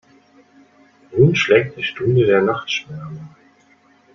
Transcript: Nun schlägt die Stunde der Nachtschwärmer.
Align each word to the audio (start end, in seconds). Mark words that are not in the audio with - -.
Nun 1.15 1.35
schlägt 1.35 1.77
die 1.77 1.83
Stunde 1.83 2.25
der 2.25 2.41
Nachtschwärmer. 2.41 3.29